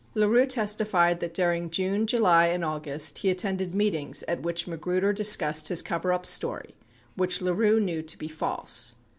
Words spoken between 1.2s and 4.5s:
during June, July, and August, he attended meetings at